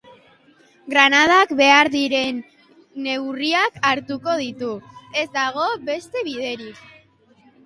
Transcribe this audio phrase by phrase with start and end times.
[0.93, 2.39] Granadak behar diren
[3.09, 4.71] neurriak hartuko ditu,
[5.23, 6.83] ez dago beste biderik.